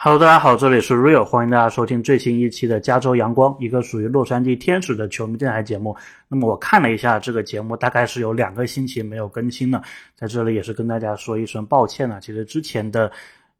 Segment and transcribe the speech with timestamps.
[0.00, 5.96] Hello，大家好，这里是 Real，欢迎大家收听最新一期的加州阳光，一个属于洛杉矶天使的球迷电台节目。
[6.28, 9.82] 那么我看了一下这个节目，大概是有两个星期没有更新了，
[10.14, 12.20] 在这里也是跟大家说一声抱歉了。
[12.20, 13.10] 其实之前的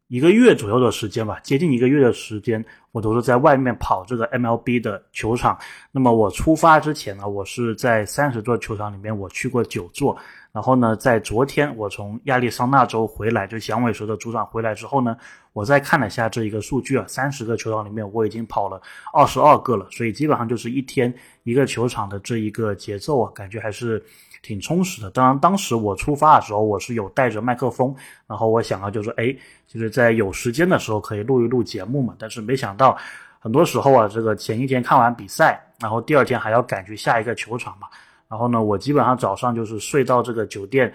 [0.09, 5.55] 一个月左右的时间吧，接近一个月的时间，我都是在外面跑这个 MLB 的球场。
[5.91, 10.17] 那么我出发之前呢，我是在三十座球场里面，我去过九座。
[10.51, 15.15] 然后呢，在昨天我从亚利桑那州回来，就响尾蛇的主场回来之后呢，
[15.53, 18.81] 我再看了一下这一个数据啊，三十个球场里面我已经跑了
[19.13, 21.13] 二十二个了，所以基本上就是一天
[21.43, 24.03] 一个球场的这一个节奏啊，感觉还是
[24.41, 25.09] 挺充实的。
[25.11, 27.95] 当然，当时我出发的时候，我是有带着麦克风，
[28.27, 29.35] 然后我想啊就是，哎，
[29.67, 32.15] 就是在有时间的时候可以录一录节目嘛。
[32.17, 32.97] 但是没想到，
[33.39, 37.87] 很多时候啊，这个前一天看完比赛，然后第二天还要赶去下一个球场嘛。
[38.27, 40.93] 然后呢，我基本上早上就是睡到这个酒店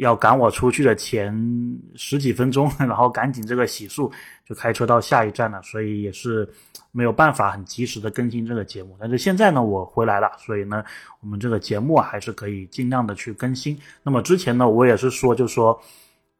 [0.00, 1.32] 要赶我出去的前
[1.94, 4.10] 十几分钟， 然后赶紧这个洗漱
[4.46, 6.48] 就开车到下一站了，所以也是
[6.90, 8.96] 没有办法很及时的更新这个节目。
[8.98, 10.84] 但是现在呢，我回来了，所以呢，
[11.20, 13.78] 我们这个节目还是可以尽量的去更新。
[14.02, 15.78] 那么之前呢，我也是说，就说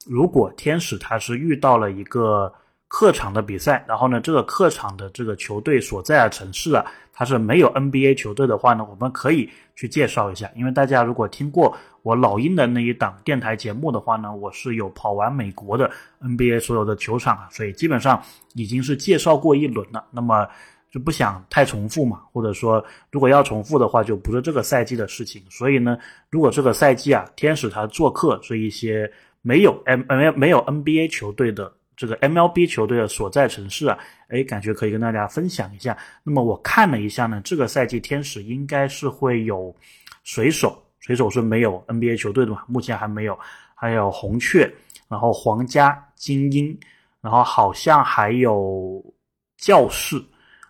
[0.06, 2.52] 如果天使他是遇到了一个。
[2.90, 10.50] 客场的比赛，然后呢，这个客场的这个球队所在的城市啊，它是没有 NBA 球队的话呢，我们可以去介绍一下。
[10.56, 15.88] 因为大家如果听过我老鹰的那一档电台节目的话呢，我是有跑完美国的
[16.20, 18.20] NBA 所有的球场啊，所以基本上
[18.54, 20.04] 已经是介绍过一轮了。
[20.10, 20.44] 那么
[20.90, 25.40] 就不想太重复嘛，或者说如果要重复的话，就不是这个赛季的事情。
[25.48, 25.96] 所以呢，
[26.28, 29.08] 如果这个赛季啊，天使他做客这一些
[29.42, 31.72] 没有 M 没没有 NBA 球队的。
[32.00, 33.98] 这个 MLB 球队的所在城市啊，
[34.28, 35.94] 哎，感觉可以跟大家分享一下。
[36.22, 39.76] 那么我看了一下呢，这个赛季天使应该是会有
[40.24, 43.38] 水手，水手是没有 NBA 球队的嘛，目前还没有。
[43.74, 44.70] 还有红雀，
[45.08, 46.78] 然后皇家、精英，
[47.20, 49.02] 然后好像还有
[49.58, 50.22] 教士，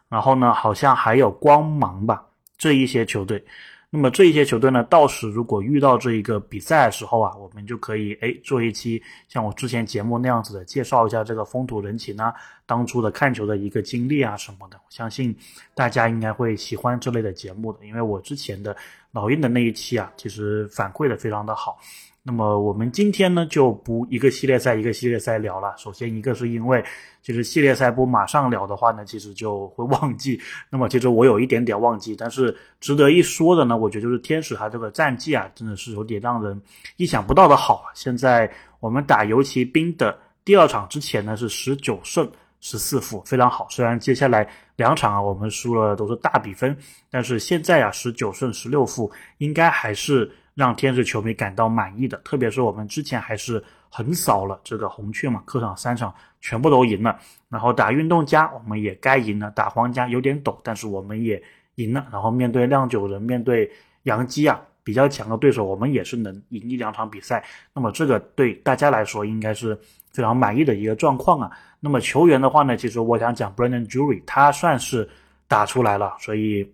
[0.09, 2.25] 然后呢，好像还有光芒吧，
[2.57, 3.45] 这一些球队。
[3.93, 12.33] 那么这一些球队呢，到时如果遇到这一个比赛的时候啊，我们就可以哎做一期像我之前节目那样子的介绍一下这个风土人情啊，
[12.67, 14.77] 当初的看球的一个经历啊什么的。
[14.77, 15.37] 我相信
[15.75, 18.77] 大家应该会喜欢这类的节目的，因为我之前的
[19.11, 21.77] 老鹰的那一期啊，其实反馈的非常的好。
[22.31, 25.75] 那么我们今天呢就不一个系列赛一个系列赛聊了。
[25.77, 26.81] 首先一个是因为
[27.21, 30.41] 就是系列赛不马上聊的话呢，其实就会忘记。
[30.71, 36.63] 那么其实我有一点点忘记，但是值得一说的呢，我觉得就是天使他这个战绩啊，真的是有点让人
[36.99, 37.91] 意想不到的好啊。
[37.97, 38.49] 现在
[38.79, 42.31] 我们打游骑兵的第二场之前呢是十九胜
[42.61, 43.67] 十四负，非常好。
[43.71, 46.77] 虽然接下来两场啊我们输了都是大比分，
[47.11, 50.31] 但是现在啊十九胜十六负，应该还是。
[50.55, 57.19] 让天使球迷感到满意的，特别是我们之前还是横扫了这个红雀嘛，客场三场全部都赢了，
[57.49, 61.43] 然后打运动家我们也该赢了，打皇家有点抖，但是我们也
[61.77, 63.71] 赢了，然后面对酿酒人、面对
[64.03, 69.79] 洋基啊比较强的对手，我们也是能赢一两场比赛，那么这个对大家来说应该是
[70.13, 71.51] 非常满意的一个状况啊。
[71.81, 75.09] 那么球员的话呢，其实我想讲 Brandon Jury，他算是
[75.49, 76.71] 打出来了，所以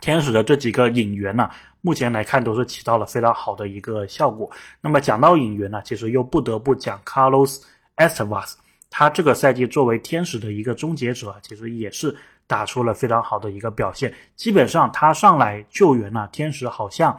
[0.00, 1.48] 天使的这几个引援呢。
[1.80, 4.50] 目前来看都是起到了非常好的一个效果。
[4.80, 7.62] 那么讲到引援呢，其实又不得不讲 Carlos
[7.96, 8.54] Estevas，
[8.90, 12.14] 他这个赛季作为天使的一个终结者，其实也是
[12.46, 14.12] 打出了非常好的一个表现。
[14.34, 17.18] 基本上他上来救援呢，天使好像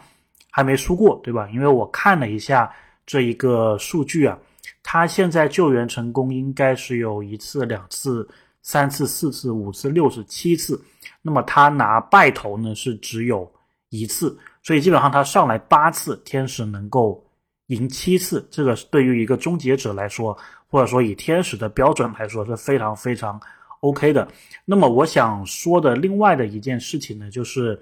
[0.52, 1.48] 还没输过，对吧？
[1.54, 2.72] 因为我看了一下
[3.06, 4.38] 这一个数据啊，
[4.84, 8.28] 他现在救援成功应该是有一次、两次、
[8.62, 10.82] 三次、四次、五次、六次、七次。
[11.22, 13.50] 那么他拿败投呢是只有
[13.90, 14.38] 一次。
[14.62, 17.24] 所以基本上他上来八次，天使能够
[17.68, 23.40] 赢七次，这个对于一个终结者来说，或者说以天使的标准来说是非常非常
[23.80, 24.28] OK 的。
[24.66, 27.82] 那么我想说的另外的一件事情呢，就是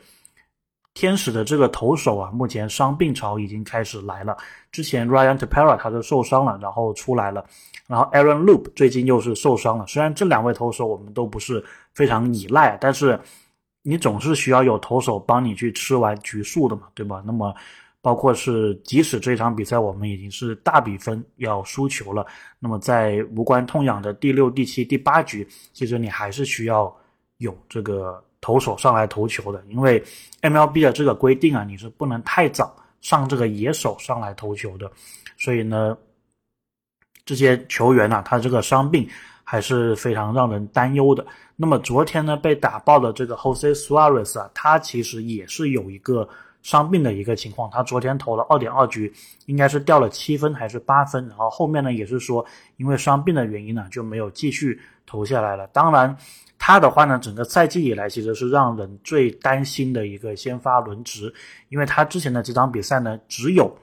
[0.93, 4.37] 天使的这个投手啊，目前伤病潮已经开始来了。
[4.71, 7.43] 之前 Ryan Tepera 他是受伤了，然后出来了，
[7.87, 9.85] 然后 Aaron Loop 最近又是受伤了。
[9.87, 13.19] 虽然这两位投手我们都不是非常依赖，但是。
[13.89, 17.23] 你总是需要有投手帮你去吃完局数的嘛，对吧？
[17.25, 17.55] 那么，
[18.01, 22.27] 包括是即使这场比赛我们已经是大比分要输球了，
[22.59, 26.93] 那么在无关痛痒的第六、第七、第八局，其实你还是需要
[27.37, 30.03] 有这个投手上来投球的，因为
[30.41, 34.91] MLB 的这个规定啊，你是不能太早上这个野手上来投球的，
[35.37, 35.97] 所以呢，
[37.23, 39.07] 这些球员呢，他这个伤病。
[39.49, 41.25] 还是非常让人担忧的。
[41.55, 46.27] 那么昨天呢，被打爆的这个 Jose Suarez 啊，他其实也是有一个
[46.61, 49.09] 伤病的一个情况，他昨天投了二点二局，
[49.45, 52.45] 应该是掉了七分还是八分，然后后面呢也是说
[52.75, 55.65] 因为伤病的原因呢就没有继续投下来了。
[55.67, 56.13] 当然，
[56.59, 61.33] 他的话呢，整个赛季以来其实是让人最担心的一个先发轮值，
[61.69, 63.73] 因为他之前的几场比赛呢，只有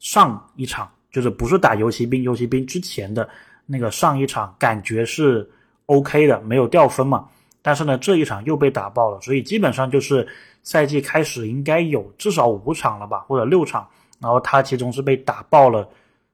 [0.00, 3.26] 上一场就是不是打游骑兵，游骑兵之前的
[3.68, 5.48] 那个上一场感觉是
[5.86, 7.28] OK 的，没有掉分嘛。
[7.62, 10.26] 但是呢，这一场又被打爆了，所以基本上就是。
[10.64, 13.88] 赛季开始应该有至少五场了吧，或者六场，
[14.20, 15.88] 然后他其中是被打爆了，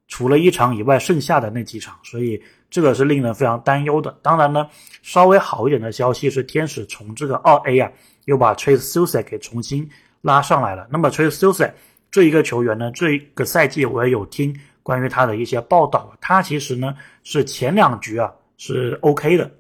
[0.09, 4.19] 除了一场以外，剩下的那几场，所以这个是令人非常担忧的。
[4.23, 4.69] 当然呢，
[5.03, 7.93] 稍微好一点的消息是，天使从这个二 A 啊，
[8.25, 9.89] 又把 Trace s u s e 给重新
[10.23, 10.85] 拉上来了。
[10.91, 11.71] 那么 Trace s u s e
[12.11, 16.95] 这一个球员呢，这一个赛季我也有听关于他的一些报道，他其实呢
[17.25, 19.51] 是前两局啊是 OK 的。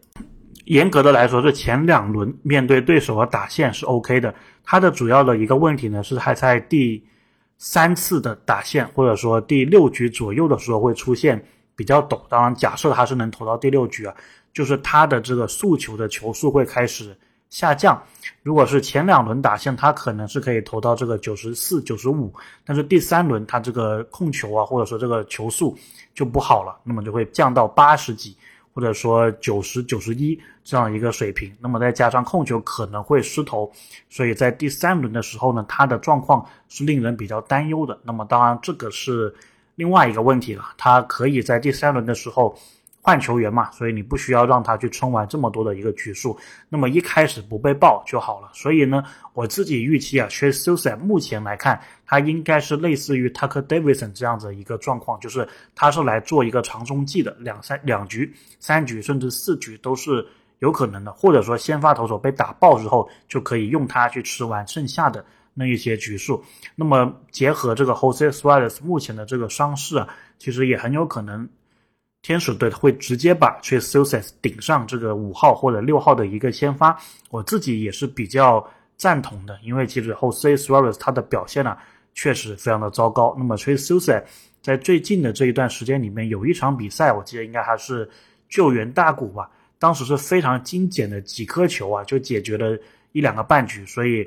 [0.67, 4.33] 严格的来说，是前两轮面对对手的打线是 OK 的。
[4.63, 7.05] 他的主要的一个问题呢，是还在第
[7.59, 11.45] 三次的打线，或者说第六局左右的时候会出现
[11.77, 12.23] 比较陡。
[12.31, 14.15] 当然，假设他是能投到第六局啊，
[14.55, 17.15] 就是他的这个速球的球速会开始
[17.55, 18.03] 下降。
[18.43, 22.35] 如果是前两轮打线，他可能是可以投到这个九十四、九十五，
[22.65, 25.79] 但是第三轮他这个控球啊，或者说这个球速
[26.15, 28.37] 就不好了，那么就会降到八十几。
[28.75, 33.71] 或者说九十九十一这样一个水平，那么再加上控球可能会失投，
[34.11, 37.97] 所以在第三轮的时候呢，他的状况是令人比较担忧的。
[38.03, 39.33] 那么当然这个是
[39.77, 42.59] 另外一个问题了，他可以在第三轮的时候。
[43.07, 46.35] 换球员嘛，所以你不需要让他去撑完这么多的一个局数，
[46.71, 48.49] 那么一开始不被爆就好了。
[48.55, 49.05] 所以呢，
[49.35, 60.27] 我自己预期啊 t r a c e s u 目前来看，他应该是类似于 Tucker Davidson 这样子一个状况，就是他是来做一个长中计的，两三两局、三局甚至四局都是
[60.61, 65.23] 有可能的，或者说先发投手被打爆之后，就可以用他去吃完剩下的
[65.53, 66.43] 那一些局数。
[66.75, 70.09] 那么结合这个 Jose Suarez 目前的这个伤势啊，
[70.39, 71.47] 其实也很有可能。
[72.25, 76.99] 天使队会直接把 Trace s u c c e s 顶上这个五号或者六号的一个先发，
[77.29, 78.67] 我自己也是比较
[78.97, 81.77] 赞同的，因为其实后 C Suarez 他的表现呢
[82.15, 83.35] 确实非常的糟糕。
[83.37, 84.25] 那么 Trace s u c c e s
[84.63, 88.09] 在最近的这一段时间里面，有一场比赛，我记得应该还是
[88.49, 92.75] 救援大谷吧，当时是非常精简的几颗球啊，就解决了
[93.13, 94.27] 一两个半局，所以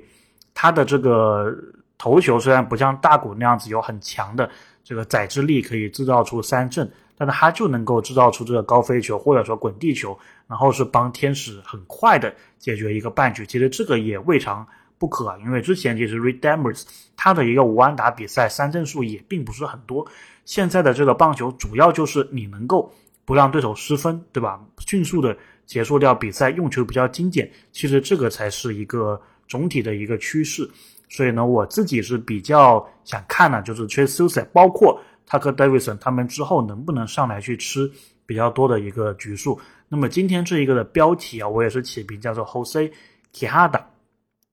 [0.54, 1.52] 他的这个
[1.98, 4.48] 头球虽然不像大谷那样子有很强的
[4.84, 6.88] 这个载质力，可以制造出三振。
[7.18, 10.16] 但是他就能够制造出这个高飞球或者说滚地球，
[10.48, 13.44] 然后是帮天使很快的解决一个半局。
[13.44, 14.66] 其实这个也未尝
[15.00, 16.84] 不可，因为之前其实 Reddemers
[17.16, 20.08] 他的一个无安打比赛三振数也并不是很多。
[20.46, 22.94] 现在的这个棒球主要就是你能够
[23.26, 24.60] 不让对手失分，对吧？
[24.78, 25.36] 迅速的
[25.66, 27.52] 结束掉比赛，用球比较精简。
[27.72, 30.70] 其实这个才是一个总体的一个趋势。
[31.10, 35.02] 所以呢，我自己是比较想看的，就是 Chase s u s e 包括。
[35.28, 37.92] 他和 Davidson 他们之后能不能上来去吃
[38.26, 39.60] 比较多的一个局数？
[39.90, 42.90] 那么今天这一个的标题啊，我也是起名叫做 Jose
[43.34, 43.82] Quijada。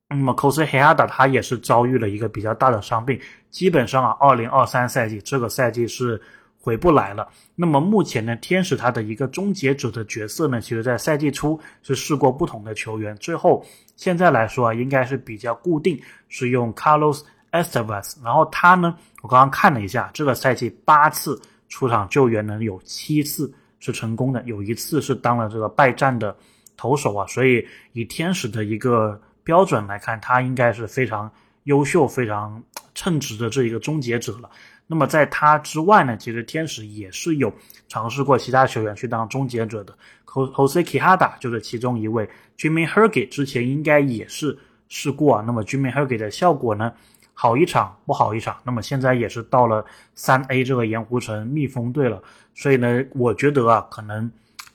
[0.09, 3.19] 那么 Jose Quijada 他也是遭遇了一个比较大的伤病，
[3.51, 6.21] 基本上啊，二零二三赛季这个赛季是
[6.59, 7.29] 回不来了。
[7.55, 13.65] 那么目前呢，天使他的一个终结者的角色呢，其实在赛季初是试过不同的球员，最后
[13.97, 17.23] 现在来说啊，应该是比较固定，是用 Carlos。
[17.55, 26.37] Estevas，然后他呢，我刚刚看了一下，这个赛季八次出场救援呢，有七次是成功的，有一次是当了这个败战的
[26.77, 31.31] 投手啊，所以以天使的一个标准来看，他应该是非常
[31.65, 32.61] 优秀、非常
[32.93, 34.51] 称职的这一个终结者了。
[34.89, 37.53] 那么在他之外呢，其实天使也是有
[37.89, 39.97] 尝试过其他球员去当终结者的
[40.27, 44.59] ，Jose Quijada 就是其中一位，Jimmy Herge 之前应该也是
[44.89, 45.45] 试过啊。
[45.47, 46.93] 那么 Jimmy Herge 的效果呢？
[47.37, 52.23] 好一场不好一场，那么现在也是到了三 A 这个盐湖城蜜蜂队了，
[52.55, 54.31] 所以呢，我觉得啊，可能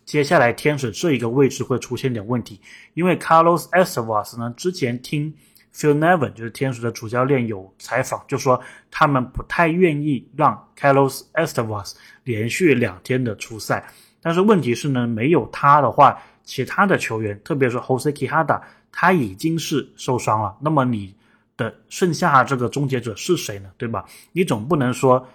[0.06, 2.60] 接下来天使这一个位置会出现点问题，
[2.96, 5.34] 因为 Carlos Estevas 呢，之前听
[5.74, 8.62] Phil Nevin 就是天使的主教练有采访，就说
[8.92, 11.94] 他们不太愿意让 Carlos Estevas
[12.26, 13.88] 连续两天的出赛，
[14.22, 18.62] 但是问题是呢，没有他的话，其他的球员，特别是 Jose Quijada，
[18.92, 21.16] 他已经是受伤了，那么你。
[21.60, 23.70] 的剩下这个终结者是谁呢？
[23.78, 24.06] 对吧？
[24.32, 25.28] 你总不能说，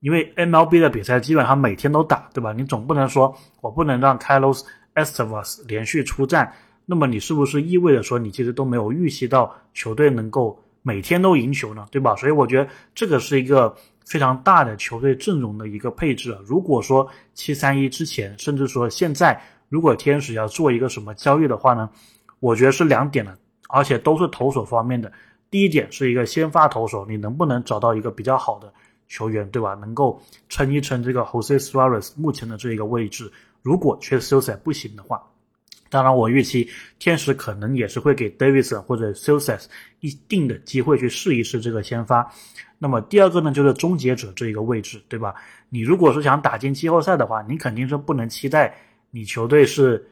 [0.00, 2.52] 因为 MLB 的比赛基本上每天都打，对吧？
[2.52, 4.64] 你总不能说我不能让 Carlos
[4.94, 6.50] Estevas 连续出战，
[6.86, 11.86] 那么你是不是意味着说你其实都没有预习到球队能够每天都赢球呢？
[11.90, 12.16] 对吧？
[12.16, 16.36] 所以我觉得这个是一个非常大的球队阵容的一个配置。
[16.44, 21.90] 如果说七三一之前，甚至说现在，如果天使要做一个什么交易的话呢？
[22.38, 23.36] 我觉得是两点的，
[23.70, 25.10] 而且都是投手方面的。
[25.56, 28.70] 第一点是一个先发投手，你能不能找到一个比较好的
[29.08, 29.72] 球员，对吧？
[29.72, 30.20] 能够
[30.50, 33.32] 撑一撑这个 Jose Suarez 目前的这一个位置。
[33.62, 35.26] 如果缺 s u s a 不行的话，
[35.88, 39.58] 当然我预期天使可能也是会给 Davidson 或者 s u s a
[40.00, 42.30] 一定的机会去试一试这个先发。
[42.78, 45.34] 那么第二个呢，就是终结者这一个位置，对吧？
[45.70, 48.76] 你如果是想打进季后赛的话，你肯定是不能期待
[49.10, 50.06] 你球队是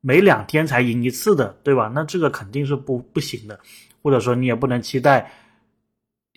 [0.00, 1.88] 每两天才赢一次的，对吧？
[1.94, 3.60] 那这个肯定是不不行的。
[4.02, 5.30] 或者说你也不能期待，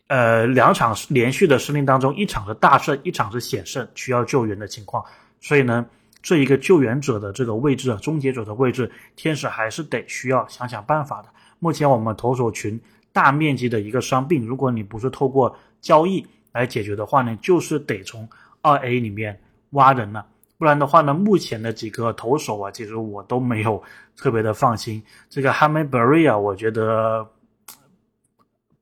[0.08, 5.02] 呃，两场连续的失利当中，一场是大胜，一场是险胜，需要救援的情况。
[5.40, 5.86] 所以呢，
[6.22, 11.30] 这一个救援者的这个位置啊，终结者的位置，天使还是得需要想想办法的。
[11.60, 12.78] 目前我们投手群
[13.14, 18.28] 大面积的一个伤病，如果你不是透过交易来解决的话呢，就是得从
[18.62, 19.40] 二 A 里面
[19.70, 20.26] 挖人了。
[20.58, 23.82] 不然的话呢，目前的几个投手啊，其实我都没有
[24.18, 25.02] 特别的放心。
[25.30, 27.26] 这个 Hammy Berry 啊，我觉得。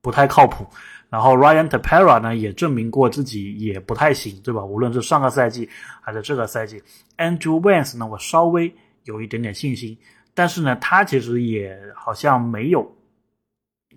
[0.01, 0.65] 不太靠谱，
[1.09, 4.63] 然后 Ryan Tapera 呢也证明过自己也不太行，对吧？
[4.63, 6.81] 无论是上个赛季还是这个赛季
[7.17, 9.97] ，Andrew Vance 呢，我稍微有一点点信心，
[10.33, 12.95] 但是呢，他其实也好像没有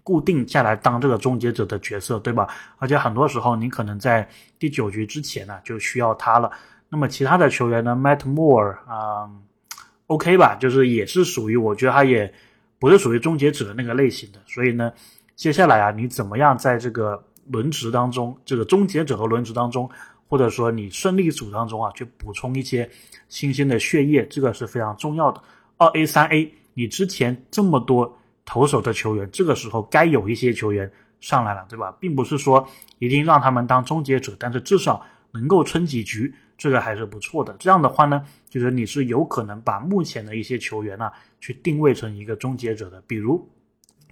[0.02, 2.48] 固定下来当这个终结者的角色，对吧？
[2.78, 4.28] 而且很多时候你可能在
[4.58, 6.50] 第九局之前呢就需要他了。
[6.88, 9.30] 那么其他的球员呢，Matt Moore 啊
[10.08, 12.34] ，OK 吧，就是也是属于我觉得他也
[12.80, 14.92] 不是属于终结者那个类型的，所以呢。
[15.42, 19.90] 接下来啊，你怎么样在这个轮值当中，这个终结者和轮值当中，
[20.28, 22.88] 或者说你胜利组当中啊，去补充一些
[23.28, 25.42] 新鲜的血液，这个是非常重要的。
[25.78, 31.92] 二 A 三 A，你之前这么多投手的球员，这个时候该有一些球员上来了，对吧？
[31.98, 32.64] 并不是说
[33.00, 37.52] 一定让他们当终结者，但是至少能够撑几局，这个还是不错的。
[37.58, 43.44] 这样的话呢，就是你是有可能把目前的一些球员呢，去定位成一个终结者的，比如。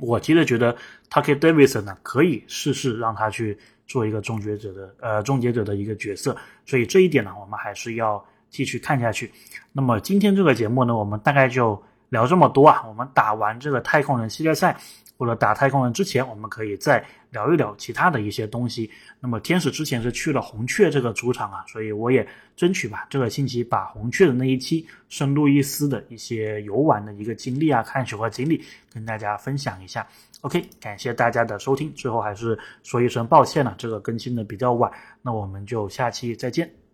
[0.00, 0.76] 我其实觉得
[1.10, 9.30] Tucker Davidson 呢，可以试试让他去做一个终结者的呃终结者的一个角色，所以这一点呢，我们还是要继续看下去。
[9.72, 12.84] 那么今天这个节目呢，我们大概就聊这么多啊。
[12.88, 14.76] 我们打完这个太空人系列赛。
[15.20, 18.90] 或者打太空人之前，我们可以再聊一聊其他的一些东西。
[19.20, 30.06] 那么天使之前是去了红雀这个主场啊，所以我也争取吧，这个星期把红雀的那一期圣路易斯的一些游玩的一个经历啊，看球的经历跟大家分享一下。
[30.40, 31.92] OK，感谢大家的收听。
[31.94, 36.89] 最后还是说一声抱歉了，这个更新的比较晚，那我们就下期再见。